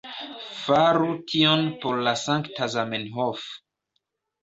Faru 0.61 1.11
tion 1.33 1.63
por 1.85 2.01
la 2.09 2.17
sankta 2.25 2.73
Zamenhof 2.79 3.49